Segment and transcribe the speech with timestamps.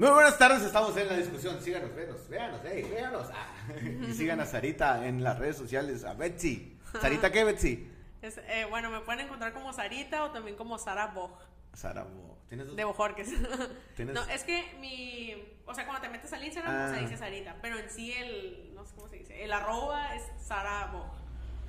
[0.00, 1.60] Muy buenas tardes, estamos en la discusión.
[1.60, 3.26] Síganos, véanos, véanos, hey, véanos.
[3.34, 3.52] Ah,
[4.08, 6.78] y sigan a Sarita en las redes sociales, a Betsy.
[6.98, 7.86] ¿Sarita qué, Betsy?
[8.22, 11.38] Es, eh, bueno, me pueden encontrar como Sarita o también como Sara Boj.
[11.74, 12.76] Sara, Bo- ¿tienes dos?
[12.76, 13.28] De Bojorques.
[13.96, 14.14] ¿Tienes?
[14.14, 15.34] No, es que mi.
[15.66, 16.86] O sea, cuando te metes al Instagram, Ah.
[16.86, 17.56] o sea, dice Sarita.
[17.60, 18.72] Pero en sí, el.
[18.74, 19.42] No sé cómo se dice.
[19.44, 20.90] El arroba es Sara.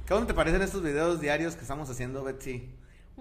[0.05, 2.69] ¿Qué onda te parecen estos videos diarios que estamos haciendo, Betsy?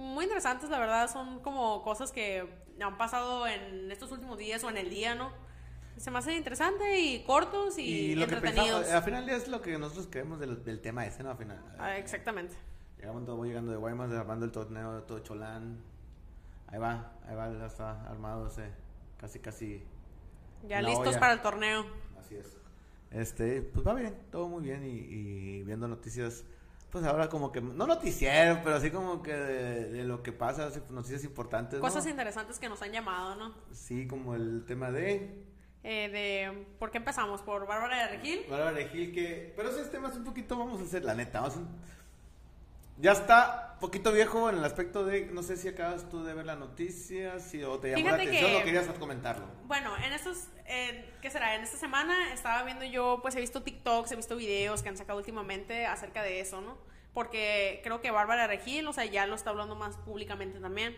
[0.01, 1.11] Muy interesantes, la verdad.
[1.11, 2.49] Son como cosas que
[2.81, 5.31] han pasado en estos últimos días o en el día, ¿no?
[5.99, 8.81] Se me hacen interesantes y cortos y, lo que entretenidos.
[8.81, 11.31] pensamos, al final es lo que nosotros creemos del, del tema ese, ¿no?
[11.31, 11.63] Al final.
[11.79, 12.55] Ah, exactamente.
[12.97, 15.83] Llegamos, todo, voy llegando de Guaymas, armando el torneo todo Cholán.
[16.69, 18.71] Ahí va, ahí va, ya está armado ese,
[19.19, 19.83] casi, casi,
[20.67, 21.21] Ya listos olla.
[21.21, 21.85] para el torneo.
[22.19, 22.57] así es.
[23.11, 26.45] Este, pues va bien, todo muy bien y, y viendo noticias,
[26.91, 30.71] pues ahora como que, no noticiero, pero así como que de, de lo que pasa,
[30.91, 31.81] noticias importantes, ¿no?
[31.81, 33.55] Cosas interesantes que nos han llamado, ¿no?
[33.73, 35.45] Sí, como el tema de
[35.83, 36.67] Eh, de.
[36.79, 37.41] ¿Por qué empezamos?
[37.43, 38.45] ¿Por Bárbara de Regil?
[38.51, 41.57] Bárbara de Gil, que, pero esos temas un poquito vamos a hacer, la neta, vamos
[41.57, 41.61] a-
[42.99, 46.45] ya está poquito viejo en el aspecto de, no sé si acabas tú de ver
[46.45, 49.47] la noticia, si o te llamó Fíjate la atención que- o querías comentarlo.
[49.65, 51.55] Bueno, en estos, eh, ¿qué será?
[51.55, 54.99] En esta semana estaba viendo yo, pues he visto TikToks, he visto videos que han
[54.99, 56.77] sacado últimamente acerca de eso, ¿no?
[57.15, 60.97] Porque creo que Bárbara Regil, o sea, ya lo está hablando más públicamente también.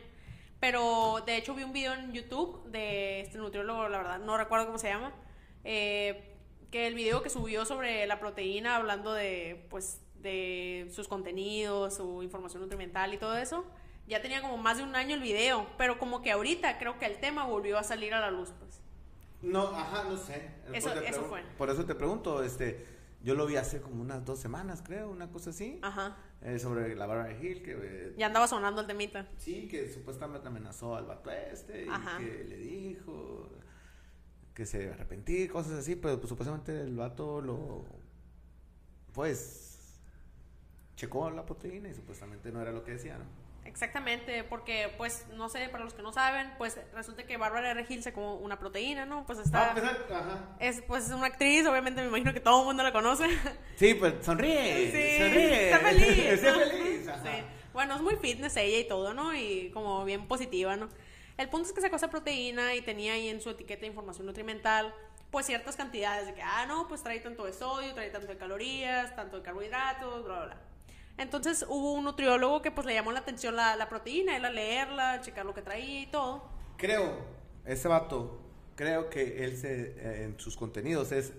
[0.60, 4.66] Pero de hecho vi un video en YouTube de este nutriólogo, la verdad, no recuerdo
[4.66, 5.12] cómo se llama,
[5.64, 6.36] eh,
[6.70, 12.22] que el video que subió sobre la proteína, hablando de, pues, de sus contenidos, su
[12.22, 13.64] información nutrimental y todo eso,
[14.06, 17.06] ya tenía como más de un año el video, pero como que ahorita creo que
[17.06, 18.80] el tema volvió a salir a la luz, pues.
[19.42, 20.48] No, ajá, no sé.
[20.72, 21.42] Eso- eso fue.
[21.58, 22.86] Por eso te pregunto, este,
[23.22, 26.16] yo lo vi hace como unas dos semanas, creo, una cosa así, Ajá.
[26.42, 29.28] eh, sobre la Bárbara de Gil, que eh, Ya andaba sonando el temita.
[29.38, 33.50] sí, que supuestamente amenazó al vato este, y que le dijo
[34.54, 37.84] que se arrepentía, cosas así, pero pues, supuestamente el vato lo,
[39.14, 39.98] pues,
[40.96, 43.24] checó la proteína y supuestamente no era lo que decía, ¿no?
[43.64, 47.74] Exactamente, porque pues no sé, para los que no saben, pues resulta que Bárbara de
[47.74, 49.24] Regil se como una proteína, ¿no?
[49.24, 50.56] Pues está Ah, pues, ajá.
[50.58, 53.26] es pues es una actriz, obviamente me imagino que todo el mundo la conoce.
[53.76, 55.64] Sí, pues sonríe, Sí, sonríe.
[55.70, 56.18] está feliz.
[56.18, 56.58] Está ¿no?
[56.58, 57.22] feliz, ajá.
[57.22, 57.44] Sí.
[57.72, 59.34] Bueno, es muy fitness ella y todo, ¿no?
[59.34, 60.88] Y como bien positiva, ¿no?
[61.38, 64.26] El punto es que sacó esa proteína y tenía ahí en su etiqueta de información
[64.26, 64.94] nutrimental,
[65.30, 68.36] pues ciertas cantidades de que, ah, no, pues trae tanto de sodio, trae tanto de
[68.36, 70.56] calorías, tanto de carbohidratos, bla, bla, bla.
[71.18, 74.50] Entonces hubo un nutriólogo que pues le llamó la atención la, la proteína, él a
[74.50, 76.42] leerla, checar lo que traía y todo.
[76.76, 77.16] Creo,
[77.64, 78.40] ese vato,
[78.74, 81.32] creo que él se, eh, en sus contenidos es,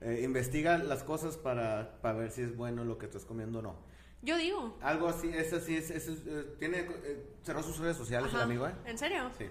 [0.00, 3.62] eh, investiga las cosas para, para ver si es bueno lo que estás comiendo o
[3.62, 3.76] no.
[4.22, 4.76] Yo digo.
[4.82, 8.44] Algo así, eso sí, es, es, eh, tiene, eh, cerró sus redes sociales el Ajá.
[8.44, 8.72] amigo, ¿eh?
[8.84, 9.30] ¿En serio?
[9.38, 9.46] Sí.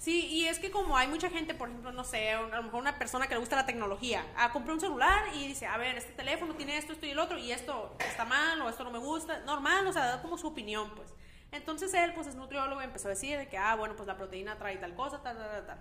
[0.00, 2.80] Sí, y es que como hay mucha gente, por ejemplo, no sé, a lo mejor
[2.80, 5.94] una persona que le gusta la tecnología, ah, compró un celular y dice, a ver,
[5.98, 8.90] este teléfono tiene esto, esto y el otro, y esto está mal o esto no
[8.90, 11.12] me gusta, normal, o sea, da como su opinión, pues.
[11.52, 14.56] Entonces él, pues es nutriólogo, empezó a decir de que, ah, bueno, pues la proteína
[14.56, 15.78] trae tal cosa, tal, tal, tal.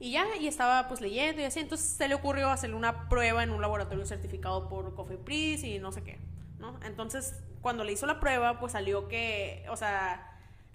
[0.00, 3.44] Y ya, y estaba pues leyendo y así, entonces se le ocurrió hacerle una prueba
[3.44, 6.18] en un laboratorio certificado por Cofepris y no sé qué,
[6.58, 6.76] ¿no?
[6.82, 10.27] Entonces, cuando le hizo la prueba, pues salió que, o sea,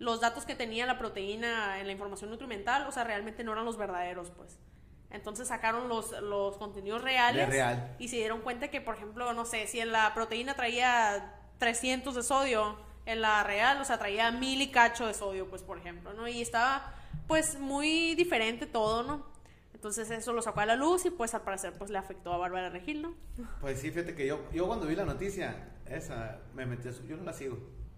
[0.03, 3.63] los datos que tenía la proteína en la información nutrimental, o sea, realmente no eran
[3.63, 4.59] los verdaderos, pues.
[5.09, 7.95] Entonces sacaron los, los contenidos reales real.
[7.99, 12.15] y se dieron cuenta que, por ejemplo, no sé, si en la proteína traía 300
[12.15, 15.77] de sodio, en la real, o sea, traía mil y cacho de sodio, pues, por
[15.77, 16.27] ejemplo, ¿no?
[16.27, 16.93] Y estaba,
[17.27, 19.25] pues, muy diferente todo, ¿no?
[19.73, 22.37] Entonces eso lo sacó a la luz y, pues, al parecer, pues, le afectó a
[22.37, 23.13] Bárbara Regil, ¿no?
[23.61, 27.05] Pues sí, fíjate que yo, yo cuando vi la noticia, esa, me metí a su,
[27.05, 27.57] yo no la sigo.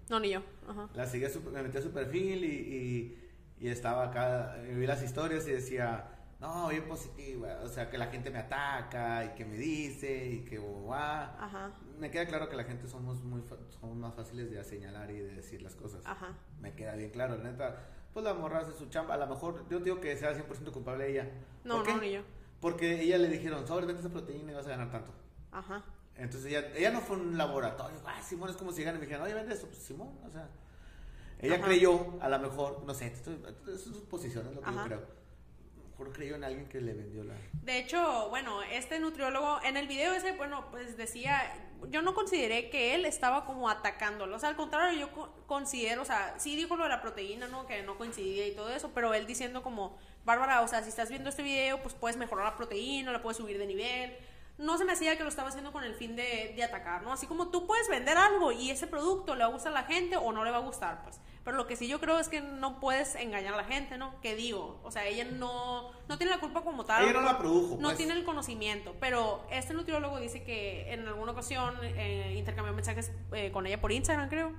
[0.10, 0.42] No, ni yo.
[0.68, 0.90] Ajá.
[0.94, 4.76] La seguí, a su- me metí a su perfil y, y, y estaba acá, y
[4.76, 9.26] vi las historias y decía, no, bien positiva, o sea, que la gente me ataca
[9.26, 10.98] y que me dice y que guau.
[11.40, 11.72] Ajá.
[11.98, 13.42] Me queda claro que la gente somos muy
[13.80, 16.06] somos más fáciles de señalar y de decir las cosas.
[16.06, 16.34] Ajá.
[16.60, 17.88] Me queda bien claro, la neta.
[18.14, 21.10] Pues la morra hace su chamba, a lo mejor yo digo que sea 100% culpable
[21.10, 21.30] ella.
[21.64, 22.22] No, no, ni yo.
[22.62, 25.12] Porque ella le dijeron, sobre, esa proteína y vas a ganar tanto.
[25.52, 25.84] Ajá.
[26.18, 29.06] Entonces ella, ella no fue un laboratorio, ah, Simón es como si llegan y me
[29.06, 30.48] dijeran, oye, vende eso, pues Simón, o sea.
[31.40, 31.66] Ella Ajá.
[31.66, 34.86] creyó, a lo mejor, no sé, esto, esto es sus posiciones, lo que yo Ajá.
[34.88, 35.00] creo.
[35.00, 37.34] A lo mejor creyó en alguien que le vendió la.
[37.64, 41.42] De hecho, bueno, este nutriólogo en el video ese, bueno, pues decía,
[41.90, 46.02] yo no consideré que él estaba como atacándolo, o sea, al contrario, yo co- considero,
[46.02, 47.66] o sea, sí dijo lo de la proteína, ¿no?
[47.68, 51.10] Que no coincidía y todo eso, pero él diciendo como, Bárbara, o sea, si estás
[51.10, 54.16] viendo este video, pues puedes mejorar la proteína, la puedes subir de nivel,
[54.58, 57.12] no se me hacía que lo estaba haciendo con el fin de, de atacar, ¿no?
[57.12, 59.84] Así como tú puedes vender algo y ese producto le va a gustar a la
[59.84, 61.20] gente o no le va a gustar, pues.
[61.44, 64.20] Pero lo que sí yo creo es que no puedes engañar a la gente, ¿no?
[64.22, 67.04] Que digo, o sea, ella no, no tiene la culpa como tal.
[67.04, 67.76] Ella no la produjo.
[67.76, 67.98] No pues.
[67.98, 73.52] tiene el conocimiento, pero este nutriólogo dice que en alguna ocasión eh, intercambió mensajes eh,
[73.52, 74.54] con ella por Instagram, creo.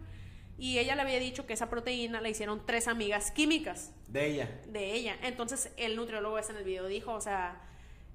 [0.58, 4.48] Y ella le había dicho que esa proteína la hicieron tres amigas químicas De ella.
[4.68, 5.16] de ella.
[5.22, 7.60] Entonces el nutriólogo ese en el video dijo, o sea,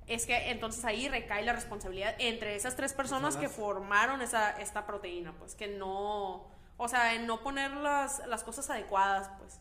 [0.07, 4.85] es que entonces ahí recae la responsabilidad entre esas tres personas que formaron esa, esta
[4.85, 9.59] proteína, pues que no, o sea, en no poner las, las cosas adecuadas, pues.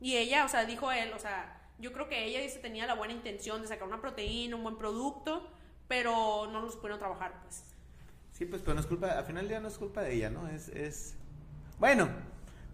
[0.00, 2.94] Y ella, o sea, dijo él, o sea, yo creo que ella dice tenía la
[2.94, 5.48] buena intención de sacar una proteína, un buen producto,
[5.88, 7.64] pero no lo supieron trabajar, pues.
[8.32, 10.30] Sí, pues, pero no es culpa, al final del día no es culpa de ella,
[10.30, 10.48] ¿no?
[10.48, 11.14] Es, es...
[11.78, 12.08] Bueno,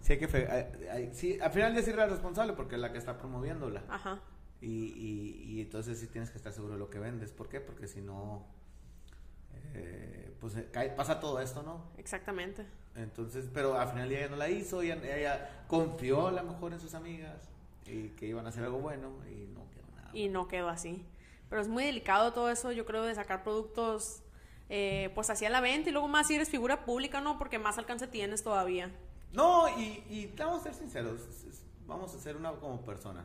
[0.00, 0.29] sí hay que...
[0.29, 3.82] fe- sí, al final del día sí responsable porque es la que está promoviéndola.
[3.91, 4.21] Ajá.
[4.60, 7.31] Y, y, y entonces sí tienes que estar seguro de lo que vendes.
[7.32, 7.60] ¿Por qué?
[7.60, 8.44] Porque si no,
[9.75, 11.82] eh, pues eh, cae- pasa todo esto, ¿no?
[11.96, 12.66] Exactamente.
[12.96, 16.81] Entonces, pero al final ella no la hizo, ella, ella confió a lo mejor en
[16.81, 17.49] sus amigas
[17.87, 20.10] y que iban a hacer algo bueno y no quedó nada.
[20.12, 21.04] y no quedó así.
[21.49, 24.22] Pero es muy delicado todo eso, yo creo, de sacar productos
[24.69, 27.38] eh, pues hacia la venta y luego más si eres figura pública, ¿no?
[27.38, 28.90] Porque más alcance tienes todavía.
[29.32, 31.20] No, y, y vamos a ser sinceros,
[31.87, 33.25] vamos a ser una como persona.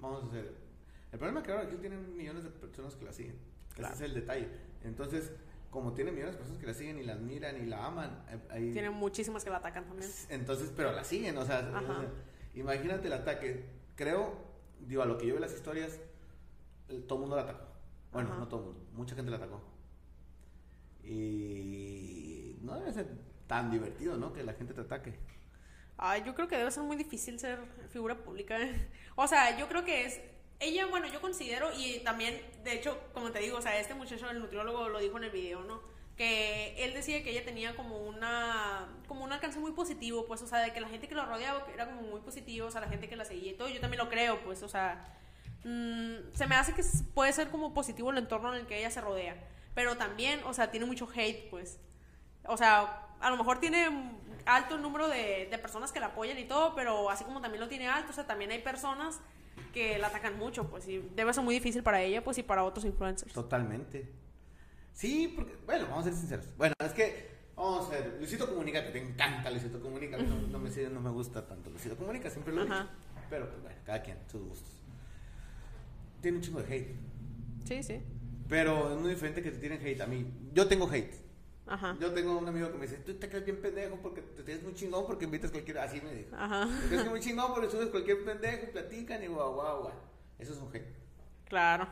[0.00, 0.67] Vamos a ser...
[1.12, 3.38] El problema es que ahora aquí tienen millones de personas que la siguen.
[3.74, 3.94] Claro.
[3.94, 4.48] Ese es el detalle.
[4.82, 5.32] Entonces,
[5.70, 8.38] como tiene millones de personas que la siguen y la admiran y la aman, eh,
[8.50, 8.72] ahí...
[8.72, 10.10] Tienen muchísimas que la atacan también.
[10.28, 11.80] Entonces, pero la siguen, o sea, Ajá.
[11.80, 12.10] o sea,
[12.54, 13.64] imagínate el ataque.
[13.96, 14.36] Creo,
[14.80, 15.98] digo, a lo que yo veo las historias,
[17.06, 17.64] todo el mundo la atacó.
[18.12, 18.38] Bueno, Ajá.
[18.40, 19.62] no todo el mundo, mucha gente la atacó.
[21.02, 23.06] Y no debe ser
[23.46, 24.32] tan divertido, ¿no?
[24.32, 25.14] Que la gente te ataque.
[25.96, 27.58] Ay, yo creo que debe ser muy difícil ser
[27.90, 28.58] figura pública.
[29.20, 30.20] O sea, yo creo que es.
[30.60, 34.28] Ella, bueno, yo considero, y también, de hecho, como te digo, o sea, este muchacho,
[34.28, 35.80] el nutriólogo, lo dijo en el video, ¿no?
[36.16, 38.88] Que él decía que ella tenía como una.
[39.06, 41.64] como un alcance muy positivo, pues, o sea, de que la gente que la rodeaba
[41.72, 43.68] era como muy positivo, o sea, la gente que la seguía y todo.
[43.68, 45.14] Yo también lo creo, pues, o sea.
[45.64, 46.82] mm, se me hace que
[47.14, 49.36] puede ser como positivo el entorno en el que ella se rodea.
[49.74, 51.78] Pero también, o sea, tiene mucho hate, pues.
[52.46, 53.86] O sea, a lo mejor tiene
[54.46, 57.60] alto el número de, de personas que la apoyan y todo, pero así como también
[57.60, 59.20] lo tiene alto, o sea, también hay personas
[59.68, 62.64] que la atacan mucho, pues, y debe ser muy difícil para ella, pues, y para
[62.64, 63.32] otros influencers.
[63.32, 64.10] Totalmente.
[64.92, 66.46] Sí, porque, bueno, vamos a ser sinceros.
[66.56, 70.58] Bueno, es que, vamos a ver, Luisito Comunica, que te encanta Luisito Comunica, no, no
[70.58, 72.88] me, no me gusta tanto Luisito Comunica, siempre lo he dicho.
[73.30, 74.72] Pero, pues bueno, cada quien, sus gustos.
[76.20, 76.96] Tiene un chingo de hate.
[77.64, 78.00] Sí, sí.
[78.48, 80.00] Pero es muy diferente que te tienen hate.
[80.00, 81.27] A mí, yo tengo hate.
[81.68, 81.96] Ajá.
[82.00, 84.62] Yo tengo un amigo que me dice, tú te crees bien pendejo porque te tienes
[84.64, 85.78] muy chingón porque invitas cualquier...
[85.78, 86.34] Así me dijo.
[86.36, 86.66] Ajá.
[86.82, 89.92] Te crees que muy chingón porque subes cualquier pendejo y platican y guau, guau, guau.
[90.38, 90.86] Eso es un hate.
[91.44, 91.86] Claro.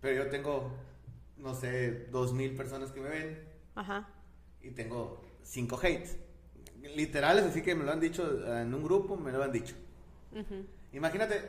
[0.00, 0.70] Pero yo tengo,
[1.38, 4.08] no sé, dos mil personas que me ven Ajá.
[4.60, 6.18] y tengo cinco hates.
[6.94, 9.74] Literales, así que me lo han dicho en un grupo, me lo han dicho.
[10.32, 10.66] Ujú.
[10.92, 11.40] Imagínate,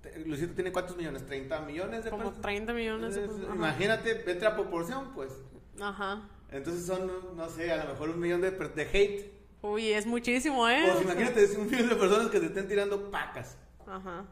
[0.00, 2.42] te- Luisito tiene cuántos millones, 30 millones de Como personas.
[2.42, 3.56] 30 millones de personas.
[3.56, 5.32] Imagínate, vete la proporción, pues.
[5.80, 6.28] Ajá.
[6.50, 9.32] Entonces son, no sé, a lo mejor un millón de, de hate.
[9.62, 10.84] Uy, es muchísimo, ¿eh?
[10.90, 13.56] Pues imagínate, es un millón de personas que te estén tirando pacas.
[13.86, 14.24] Ajá.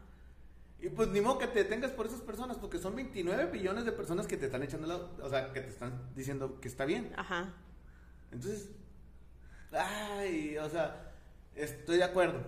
[0.79, 3.91] Y pues ni modo que te detengas por esas personas, porque son 29 billones de
[3.91, 4.95] personas que te están echando la...
[5.25, 7.11] O sea, que te están diciendo que está bien.
[7.17, 7.53] Ajá.
[8.31, 8.69] Entonces,
[9.71, 11.11] ay, o sea,
[11.55, 12.39] estoy de acuerdo.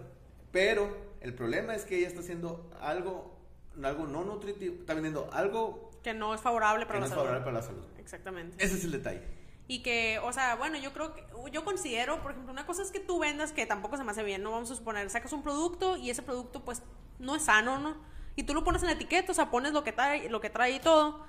[0.52, 3.38] Pero el problema es que ella está haciendo algo,
[3.82, 7.10] algo no nutritivo, está vendiendo algo Que no es favorable que para no la es
[7.10, 7.22] salud.
[7.24, 7.84] favorable para la salud.
[7.98, 8.64] Exactamente.
[8.64, 9.22] Ese es el detalle.
[9.68, 12.92] Y que, o sea, bueno, yo creo que, yo considero, por ejemplo, una cosa es
[12.92, 15.44] que tú vendas que tampoco se me hace bien, no vamos a suponer, sacas un
[15.44, 16.82] producto y ese producto pues
[17.20, 17.98] no es sano, ¿no?
[18.36, 20.50] Y tú lo pones en la etiqueta, o sea, pones lo que trae, lo que
[20.50, 21.26] trae y todo,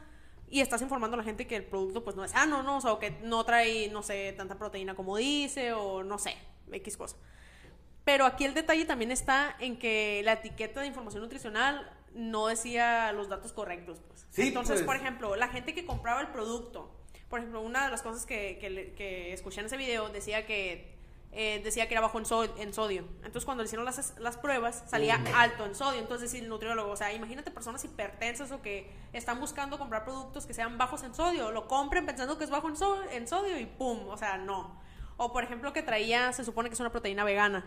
[0.48, 2.76] y estás informando a la gente que el producto pues no es sano, ¿no?
[2.76, 6.36] O sea, o que no trae, no sé, tanta proteína como dice, o no sé,
[6.70, 7.16] X cosa.
[8.04, 13.12] Pero aquí el detalle también está en que la etiqueta de información nutricional no decía
[13.12, 14.26] los datos correctos, pues.
[14.30, 14.86] Sí, Entonces, pues.
[14.86, 16.97] por ejemplo, la gente que compraba el producto,
[17.28, 20.96] por ejemplo, una de las cosas que, que, que escuché en ese video decía que
[21.30, 23.02] eh, decía que era bajo en, so- en sodio.
[23.18, 26.00] Entonces, cuando le hicieron las, las pruebas, salía alto en sodio.
[26.00, 30.46] Entonces, decía el nutriólogo, o sea, imagínate personas hipertensas o que están buscando comprar productos
[30.46, 33.58] que sean bajos en sodio, lo compren pensando que es bajo en, so- en sodio
[33.58, 34.80] y pum, o sea, no.
[35.18, 37.66] O, por ejemplo, que traía, se supone que es una proteína vegana.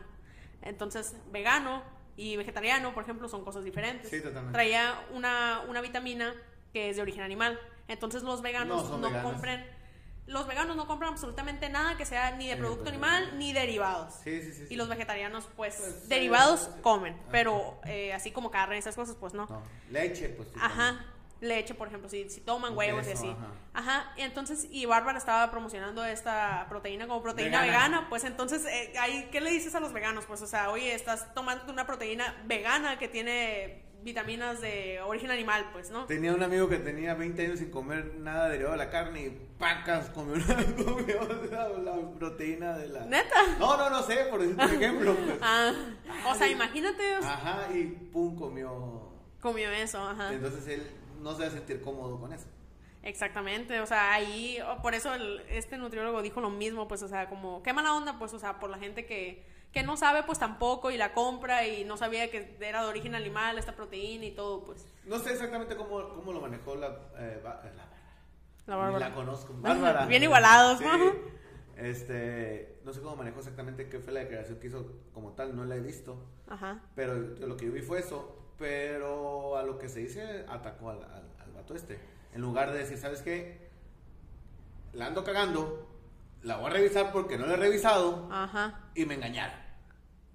[0.64, 1.84] Entonces, vegano
[2.18, 4.10] y vegetariano, por ejemplo, son cosas diferentes.
[4.10, 4.54] Sí, totalmente.
[4.54, 6.34] Traía una, una vitamina
[6.74, 7.60] que es de origen animal.
[7.92, 9.32] Entonces, los veganos No son no veganos.
[9.32, 9.82] compren
[10.28, 14.14] los veganos no compran absolutamente nada que sea ni de producto animal ni derivados.
[14.24, 14.68] Sí, sí, sí.
[14.70, 17.28] Y los vegetarianos, pues, Pues, derivados comen, ajá.
[17.32, 19.46] pero eh, así como carne y esas cosas, pues no.
[19.48, 20.48] No, leche, pues.
[20.50, 21.06] sí, Ajá.
[21.42, 23.28] leche, por ejemplo, si, si toman huevos y así.
[23.28, 23.48] ajá.
[23.74, 24.14] Ajá.
[24.16, 27.88] y entonces, y Bárbara estaba promocionando esta proteína como proteína Vegana.
[27.88, 30.26] vegana, pues entonces, eh, ahí, ¿qué le dices a los veganos?
[30.28, 35.70] Pues, o sea, oye, estás tomando una proteína vegana que tiene vitaminas de origen animal,
[35.72, 36.06] pues, ¿no?
[36.06, 39.30] Tenía un amigo que tenía 20 años sin comer nada derivado de la carne y
[39.60, 40.46] pacas comió, una,
[40.86, 41.20] comió
[41.52, 43.06] la, la proteína de la...
[43.06, 43.36] ¿Neta?
[43.60, 45.16] No, no, no sé, por ejemplo.
[45.16, 45.38] Pues.
[45.42, 45.74] Ah,
[46.28, 49.12] o sea, imagínate, o sea, Ajá, y pum, comió.
[49.40, 50.34] comió eso, ajá.
[50.34, 50.88] Entonces él
[51.20, 52.48] no se va a sentir cómodo con eso.
[53.04, 57.30] Exactamente, o sea, ahí, por eso el- este nutriólogo dijo lo mismo, pues, o sea,
[57.30, 60.38] como, qué mala onda, pues, o sea, por la gente que, que no sabe, pues,
[60.40, 64.32] tampoco, y la compra, y no sabía que era de origen animal esta proteína y
[64.32, 66.88] todo, pues, No sé exactamente cómo, cómo lo manejó la.
[67.18, 67.62] eh, la,
[68.68, 69.10] la Ni Bárbara.
[69.10, 69.54] La conozco.
[69.58, 70.06] Bárbara.
[70.08, 70.86] Bien igualados, Sí.
[70.86, 71.14] ¿no?
[71.78, 72.80] Este.
[72.84, 75.76] No sé cómo manejó exactamente qué fue la declaración que hizo como tal, no la
[75.76, 76.18] he visto.
[76.50, 78.38] Ajá, Pero lo que yo vi fue eso.
[78.58, 82.00] Pero a lo que se dice, atacó al, al, al vato este.
[82.34, 83.70] En lugar de decir, ¿sabes qué?
[84.94, 85.88] La ando cagando,
[86.44, 88.80] la voy a revisar porque no la he revisado ajá.
[88.96, 89.62] y me engañaron.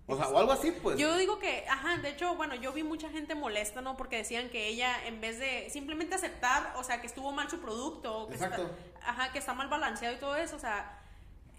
[0.09, 0.97] O sea, o algo así, pues.
[0.97, 3.97] Yo digo que, ajá, de hecho, bueno, yo vi mucha gente molesta, ¿no?
[3.97, 7.59] Porque decían que ella, en vez de simplemente aceptar, o sea, que estuvo mal su
[7.59, 8.63] producto, que Exacto.
[8.63, 11.03] Está, ajá, que está mal balanceado y todo eso, o sea,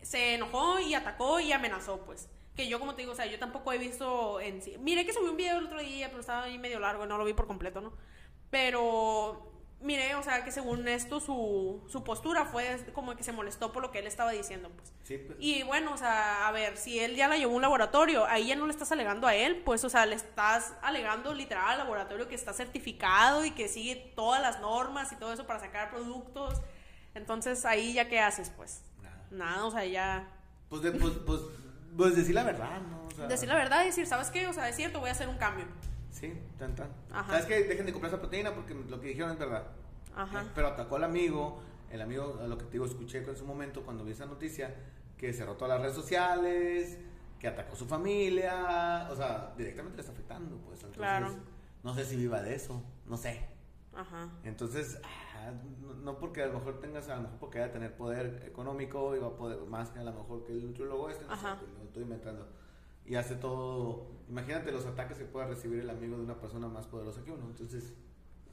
[0.02, 2.30] se enojó y atacó y amenazó, pues.
[2.56, 4.78] Que yo, como te digo, o sea, yo tampoco he visto en sí.
[4.80, 7.18] Miré que subí un video el otro día, pero estaba ahí medio largo y no
[7.18, 7.92] lo vi por completo, ¿no?
[8.50, 9.47] Pero
[9.80, 13.82] miré, o sea, que según esto, su, su postura fue como que se molestó por
[13.84, 14.92] lo que él estaba diciendo, pues.
[15.04, 15.38] Sí, pues.
[15.40, 18.48] Y bueno, o sea, a ver, si él ya la llevó a un laboratorio, ahí
[18.48, 21.78] ya no le estás alegando a él, pues, o sea, le estás alegando literal al
[21.78, 25.92] laboratorio que está certificado y que sigue todas las normas y todo eso para sacar
[25.92, 26.62] productos.
[27.16, 28.82] Entonces, ahí ya qué haces, pues.
[29.02, 29.26] Nada.
[29.32, 30.28] Nada, o sea, ya
[30.70, 31.42] Pues, de- pues, pues,
[31.96, 33.08] pues decir la verdad, ¿no?
[33.08, 34.48] O sea, decir la verdad y decir, ¿sabes qué?
[34.48, 35.66] O sea, es cierto, voy a hacer un cambio.
[36.20, 36.90] Sí, tan tan.
[37.12, 37.30] Ajá.
[37.34, 37.64] ¿Sabes qué?
[37.64, 39.68] Dejen de comprar esa proteína porque lo que dijeron es verdad.
[40.16, 40.42] Ajá.
[40.42, 43.84] Eh, Pero atacó al amigo, el amigo, lo que te digo, escuché en su momento
[43.84, 44.74] cuando vi esa noticia,
[45.16, 46.98] que cerró todas las redes sociales,
[47.40, 50.80] que atacó a su familia, o sea, directamente le está afectando, pues.
[50.80, 51.36] Entonces, Claro.
[51.84, 53.46] No sé si viva de eso, no sé.
[53.96, 54.30] Ajá.
[54.44, 57.74] Entonces, ah, no, no porque a lo mejor tengas, a lo mejor porque vaya a
[57.74, 61.10] tener poder económico y va a poder más que a lo mejor que el nutriólogo
[61.10, 61.60] este, no sé, Ajá.
[61.60, 62.48] pues, lo estoy inventando.
[63.08, 66.88] Y hace todo, imagínate los ataques que pueda recibir el amigo de una persona más
[66.88, 67.46] poderosa que uno.
[67.48, 67.94] Entonces,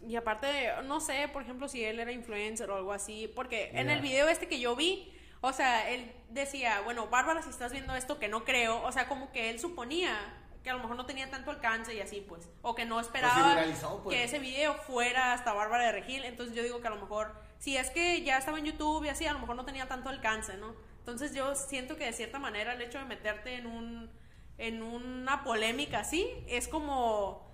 [0.00, 3.90] Y aparte, no sé, por ejemplo, si él era influencer o algo así, porque en
[3.90, 7.94] el video este que yo vi, o sea, él decía, bueno, Bárbara, si estás viendo
[7.94, 10.16] esto que no creo, o sea, como que él suponía
[10.62, 13.62] que a lo mejor no tenía tanto alcance y así, pues, o que no esperaba
[14.02, 14.16] pues.
[14.16, 17.34] que ese video fuera hasta Bárbara de Regil, entonces yo digo que a lo mejor,
[17.58, 20.08] si es que ya estaba en YouTube y así, a lo mejor no tenía tanto
[20.08, 20.75] alcance, ¿no?
[21.00, 24.11] Entonces yo siento que de cierta manera el hecho de meterte en un
[24.58, 27.50] en una polémica así es como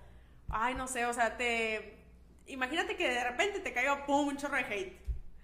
[0.49, 1.97] ay, no sé, o sea, te
[2.47, 5.01] imagínate que de repente te caiga pum un chorro de hate.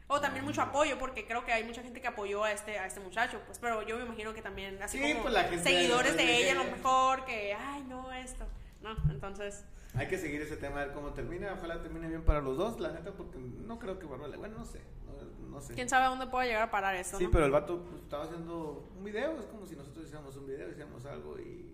[0.09, 2.85] O también mucho apoyo, porque creo que hay mucha gente que apoyó a este, a
[2.85, 5.63] este muchacho, pues, pero yo me imagino que también, así Sí, como pues, la gente
[5.63, 8.45] seguidores de- de de- ella, a lo mejor, que, ay, no, esto,
[8.81, 8.95] ¿no?
[9.11, 11.53] Entonces, hay que seguir ese tema a ver cómo termina.
[11.53, 14.65] Ojalá termine bien para los dos, la neta, porque no creo que Bárbara, bueno, no
[14.65, 15.73] sé, no, no sé.
[15.73, 17.31] quién sabe a dónde pueda llegar a parar esto, Sí, ¿no?
[17.31, 20.69] pero el vato pues, estaba haciendo un video, es como si nosotros hiciéramos un video,
[20.69, 21.73] hiciéramos algo y...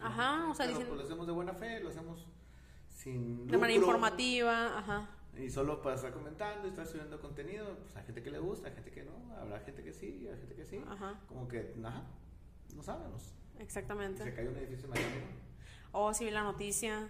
[0.00, 2.26] Ajá, o sea, pero, diciendo- pues, lo hacemos de buena fe, lo hacemos
[2.88, 5.10] sin De manera lucro, informativa, ajá.
[5.38, 8.68] Y solo para estar comentando y estar subiendo contenido, pues hay gente que le gusta,
[8.68, 10.82] hay gente que no, habrá gente que sí, hay gente que sí.
[10.88, 11.20] Ajá.
[11.28, 12.02] Como que, ajá,
[12.74, 13.34] no sabemos.
[13.56, 14.34] Se Exactamente.
[14.34, 14.94] cayó un edificio ¿no?
[15.92, 17.08] Oh, sí vi la noticia.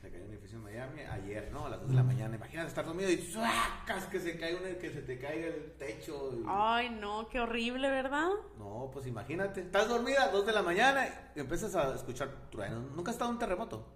[0.00, 1.66] Se cayó un edificio en Miami ayer, ¿no?
[1.66, 2.36] A las 2 de la mañana.
[2.36, 4.04] Imagínate estar dormido y ¡suacas!
[4.06, 6.32] que se cae una, que se te caiga el techo.
[6.34, 8.28] y- Ay, no, qué horrible, ¿verdad?
[8.58, 9.62] No, pues imagínate.
[9.62, 12.90] Estás dormida a 2 de la mañana y empiezas a escuchar truenos.
[12.92, 13.86] ¿Nunca has estado en un terremoto?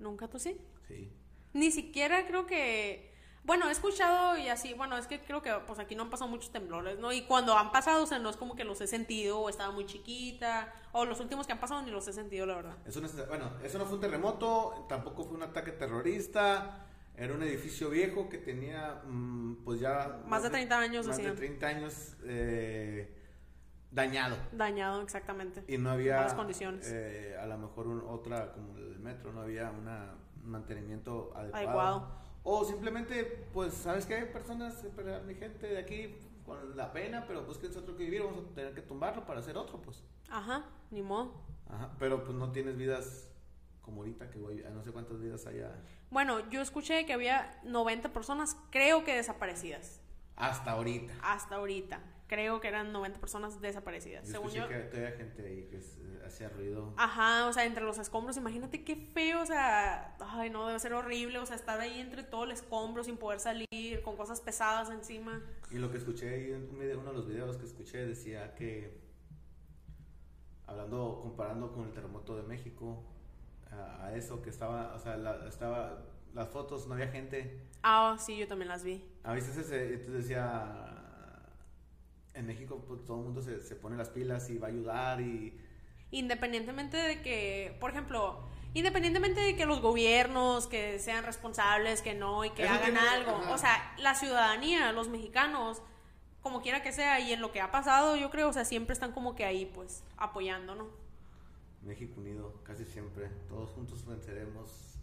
[0.00, 0.58] ¿Nunca tú sí?
[0.88, 1.12] Sí.
[1.52, 3.11] Ni siquiera creo que...
[3.44, 6.30] Bueno, he escuchado y así, bueno, es que creo que pues aquí no han pasado
[6.30, 7.12] muchos temblores, ¿no?
[7.12, 9.72] Y cuando han pasado, o sea, no es como que los he sentido o estaba
[9.72, 12.76] muy chiquita, o los últimos que han pasado ni los he sentido, la verdad.
[12.86, 16.86] Eso no es- bueno, eso no fue un terremoto, tampoco fue un ataque terrorista.
[17.16, 20.20] Era un edificio viejo que tenía, mm, pues ya.
[20.26, 21.36] Más de 30 años, Más de decían.
[21.36, 23.12] 30 años eh,
[23.90, 24.36] dañado.
[24.52, 25.64] Dañado, exactamente.
[25.66, 26.16] Y no había.
[26.18, 26.88] Malas condiciones.
[26.90, 31.66] eh, a lo mejor un- otra, como el metro, no había una- un mantenimiento adecuado.
[31.68, 32.22] Adecuado.
[32.44, 34.14] O simplemente, pues, ¿sabes qué?
[34.16, 34.82] Hay personas,
[35.26, 38.74] mi gente de aquí, con la pena, pero búsquense otro que vivir, vamos a tener
[38.74, 40.02] que tumbarlo para hacer otro, pues.
[40.28, 41.32] Ajá, ni modo.
[41.68, 43.28] Ajá, pero pues no tienes vidas
[43.80, 45.72] como ahorita, que güey, no sé cuántas vidas haya
[46.10, 50.00] Bueno, yo escuché que había 90 personas, creo que desaparecidas,
[50.36, 51.14] hasta ahorita.
[51.22, 52.00] hasta ahorita.
[52.32, 54.24] Creo que eran 90 personas desaparecidas.
[54.26, 54.66] Yo según yo.
[54.66, 56.94] que todavía gente ahí que eh, hacía ruido.
[56.96, 60.94] Ajá, o sea, entre los escombros, imagínate qué feo, o sea, ay, no, debe ser
[60.94, 64.88] horrible, o sea, estar ahí entre todo el escombro sin poder salir, con cosas pesadas
[64.88, 65.42] encima.
[65.70, 68.54] Y lo que escuché ahí en un video- uno de los videos que escuché decía
[68.54, 68.98] que,
[70.66, 73.04] hablando, comparando con el terremoto de México,
[73.70, 77.60] a, a eso que estaba, o sea, la- estaba, las fotos, no había gente.
[77.82, 79.04] Ah, sí, yo también las vi.
[79.22, 81.01] A veces ese- entonces decía,
[82.34, 85.20] en México pues, todo el mundo se, se pone las pilas y va a ayudar
[85.20, 85.56] y...
[86.10, 92.44] Independientemente de que, por ejemplo, independientemente de que los gobiernos que sean responsables, que no,
[92.44, 93.52] y que Eso hagan tiene- algo, ajá.
[93.54, 95.80] o sea, la ciudadanía, los mexicanos,
[96.42, 98.92] como quiera que sea, y en lo que ha pasado, yo creo, o sea, siempre
[98.92, 100.86] están como que ahí, pues, apoyando, ¿no?
[101.82, 104.98] México unido, casi siempre, todos juntos venceremos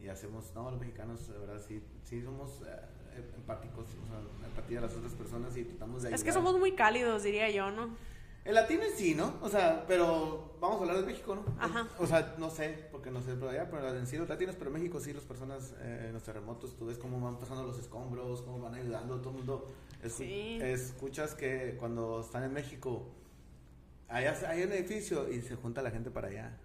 [0.00, 2.80] y hacemos, no, los mexicanos, de verdad, sí, sí somos eh,
[3.36, 6.18] empáticos, o sea, empatía a las otras personas y tratamos de ayudar.
[6.18, 7.96] Es que somos muy cálidos, diría yo, ¿no?
[8.44, 9.34] El latino en sí, ¿no?
[9.42, 11.44] O sea, pero vamos a hablar de México, ¿no?
[11.62, 11.86] Ajá.
[11.98, 14.70] O sea, no sé, porque no sé, pero allá, pero en sí los latinos, pero
[14.70, 18.40] México sí, las personas eh, en los terremotos, tú ves cómo van pasando los escombros,
[18.42, 19.70] cómo van ayudando, todo el mundo.
[20.02, 20.58] escu- Sí.
[20.62, 23.08] Escuchas que cuando están en México,
[24.08, 26.56] allá hay un edificio y se junta la gente para allá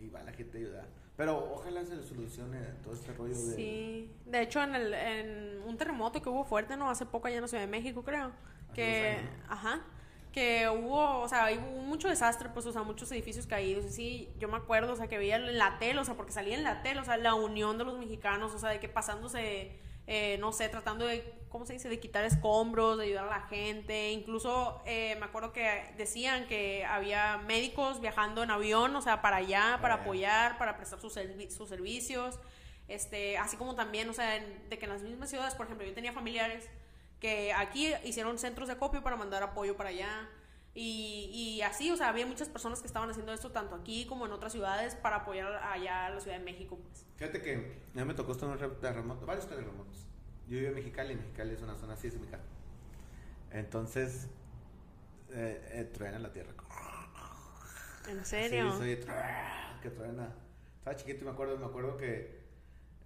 [0.00, 0.88] y va la gente a ayudar.
[1.16, 3.54] Pero ojalá se solucione todo este rollo de...
[3.54, 6.88] Sí, de hecho en, el, en un terremoto que hubo fuerte, ¿no?
[6.88, 8.32] Hace poco allá en la Ciudad de México, creo.
[8.74, 9.82] Que, ajá,
[10.32, 13.84] que hubo, o sea, hubo mucho desastre, pues, o sea, muchos edificios caídos.
[13.84, 16.32] Y sí, yo me acuerdo, o sea, que veía en la tele, o sea, porque
[16.32, 18.88] salía en la tele, o sea, la unión de los mexicanos, o sea, de que
[18.88, 23.38] pasándose, eh, no sé, tratando de, ¿cómo se dice?, de quitar escombros, de ayudar a
[23.38, 24.10] la gente.
[24.12, 29.36] Incluso eh, me acuerdo que decían que había médicos viajando en avión, o sea, para
[29.36, 30.02] allá, para allá.
[30.02, 32.38] apoyar, para prestar sus, servi- sus servicios.
[32.88, 35.86] Este, así como también, o sea, en- de que en las mismas ciudades, por ejemplo,
[35.86, 36.68] yo tenía familiares
[37.20, 40.28] que aquí hicieron centros de acopio para mandar apoyo para allá.
[40.74, 44.24] Y, y así, o sea, había muchas personas que estaban haciendo esto tanto aquí como
[44.24, 47.04] en otras ciudades para apoyar allá a la Ciudad de México, pues.
[47.16, 47.54] Fíjate que
[47.94, 50.06] a mí me tocó estar en un re- terremoto, varios terremotos.
[50.48, 52.40] Yo vivo en Mexicali, y Mexicali es una zona sísmica.
[53.50, 54.28] Entonces,
[55.30, 56.52] eh, eh, truena la tierra.
[58.08, 58.72] ¿En serio?
[58.72, 60.34] Sí, soy truena, que truena.
[60.78, 62.40] Estaba chiquito y me acuerdo, me acuerdo que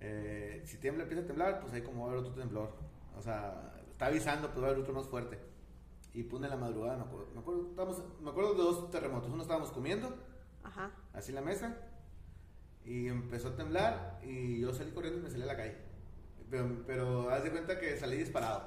[0.01, 2.73] eh, si tiembla, empieza a temblar, pues ahí como va a haber otro temblor.
[3.19, 5.39] O sea, está avisando, pues va a haber otro más fuerte.
[6.17, 7.29] Y pone la madrugada, me acuerdo.
[7.35, 9.31] Me acuerdo, estábamos- me acuerdo de dos terremotos.
[9.31, 10.17] Uno estábamos comiendo,
[10.65, 10.91] Ajá.
[11.13, 11.77] así en la mesa
[12.87, 15.77] y empezó a temblar y yo salí corriendo y me salí a la calle.
[16.51, 18.63] Pero, pero haz de cuenta que salí disparado.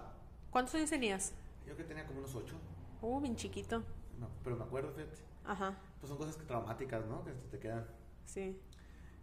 [0.51, 1.33] ¿Cuántos años tenías?
[1.65, 2.55] Yo que tenía como unos ocho,
[3.01, 3.81] Uh, bien chiquito.
[4.19, 5.17] no, pero me acuerdo, fíjate.
[5.45, 7.25] Ajá, Pues son cosas que traumáticas, ¿no?
[7.25, 7.87] Que te quedan.
[8.25, 8.59] sí.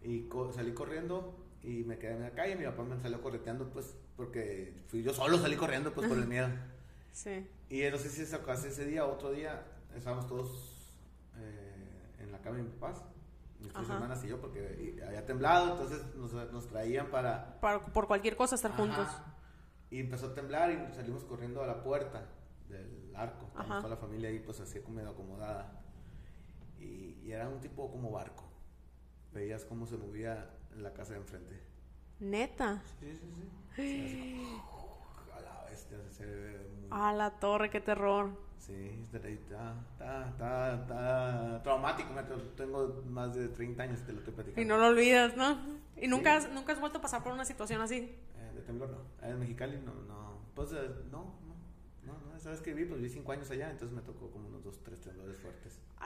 [0.02, 2.54] Y co- salí corriendo y me quedé en la calle.
[2.56, 6.26] Mi papá me salió correteando, pues, porque fui yo solo salí corriendo, pues, por el
[6.28, 6.48] miedo.
[7.16, 7.48] Sí.
[7.70, 9.64] Y no sé si ese, ese día o otro día
[9.96, 10.92] estábamos todos
[11.38, 13.02] eh, en la cama de mis papás,
[13.58, 13.94] mis tres Ajá.
[13.94, 17.58] hermanas y yo, porque había temblado, entonces nos, nos traían para...
[17.60, 18.82] Para- por cualquier cosa estar Ajá.
[18.82, 19.08] juntos.
[19.90, 22.26] Y empezó a temblar y salimos corriendo a la puerta
[22.68, 23.46] del arco.
[23.56, 25.80] Toda la familia ahí, pues así como medio acomodada.
[26.78, 28.44] Y, y era un tipo como barco.
[29.32, 31.62] Veías cómo se movía en la casa de enfrente.
[32.20, 32.82] Neta.
[33.00, 33.48] Sí, sí, sí.
[33.76, 34.60] Sí,
[35.76, 36.88] así como, a la bestia, se ve muy...
[36.90, 38.30] A la torre, qué terror.
[38.58, 42.08] Sí, está, está, está, está traumático.
[42.56, 44.60] Tengo más de 30 años, te lo estoy platicando.
[44.62, 45.58] Y no lo olvidas, ¿no?
[45.96, 46.46] Y nunca, Sí.
[46.46, 47.96] has, nunca has vuelto a pasar por una situación así.
[47.96, 49.26] Eh, de temblor no.
[49.26, 50.38] En Mexicali no, no.
[50.54, 51.56] Pues eh, no, no.
[52.04, 54.48] No, no, esa vez que viví, pues viví 5 años allá, entonces me tocó como
[54.48, 54.85] unos 2, 3 temblores fuertes.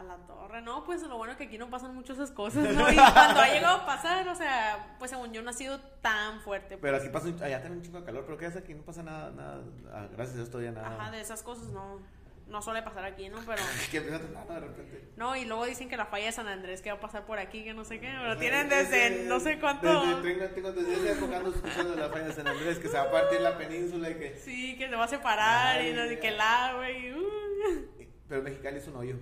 [0.01, 2.91] A la torre, no, pues lo bueno que aquí no pasan muchas esas cosas, ¿no?
[2.91, 6.41] Y cuando ha llegado a pasar, o sea, pues según yo no ha sido tan
[6.41, 6.79] fuerte.
[6.79, 8.73] Pero aquí pasa, allá también un chingo de calor, pero ¿qué hace aquí?
[8.73, 9.63] No pasa nada, nada.
[9.93, 10.97] ah, gracias a Dios todavía nada.
[10.97, 11.99] Ajá, de esas cosas no,
[12.47, 13.41] no suele pasar aquí, ¿no?
[13.45, 13.61] Pero,
[13.91, 14.55] Que empieza a temblar ¿no?
[14.55, 15.09] de repente.
[15.19, 17.39] no, y luego dicen que la falla de San Andrés que va a pasar por
[17.39, 19.87] aquí, que no sé qué, pero tienen desde no sé cuánto.
[19.87, 23.03] Desde, tengo, tengo desde esa época escuchando la falla de San Andrés, que se va
[23.03, 24.39] a partir la península y que...
[24.39, 27.13] Sí, que se va a separar y no sé qué el agua y...
[27.13, 27.87] uh.
[28.27, 29.17] Pero Mexicali es un hoyo.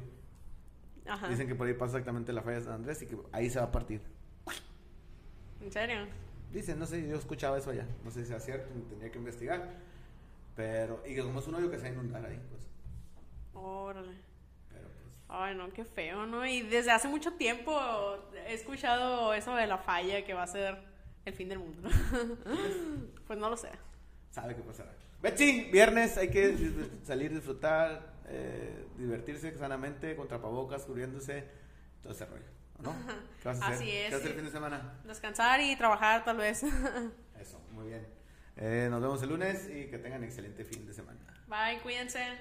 [1.08, 3.48] Ajá, Dicen que por ahí pasa exactamente la falla de San Andrés y que ahí
[3.50, 4.00] se va a partir.
[5.60, 6.06] ¿en serio?
[6.52, 7.86] Dicen, no sé, yo escuchaba eso allá.
[8.04, 9.74] No sé si sea cierto, tendría que investigar.
[10.56, 12.68] Pero, y que como es un hoyo que se va a inundar ahí, pues.
[13.54, 14.14] Órale.
[14.70, 15.14] Pero pues.
[15.28, 16.46] Ay, no, qué feo, ¿no?
[16.46, 17.78] Y desde hace mucho tiempo
[18.46, 20.78] he escuchado eso de la falla que va a ser
[21.24, 21.88] el fin del mundo.
[23.26, 23.70] pues no lo sé.
[24.30, 24.92] sabe qué pasará.
[25.20, 26.56] Betsy, viernes hay que
[27.02, 31.44] salir, disfrutar, eh, divertirse sanamente, con tapabocas, cubriéndose,
[32.02, 32.44] todo ese rollo,
[32.80, 32.94] ¿no?
[33.42, 33.76] ¿Qué vas a hacer?
[33.76, 35.00] Así es, ¿Qué vas a hacer el fin de semana?
[35.04, 36.62] Descansar y trabajar tal vez.
[37.40, 38.06] Eso, muy bien.
[38.56, 41.20] Eh, nos vemos el lunes y que tengan excelente fin de semana.
[41.46, 42.38] Bye, cuídense.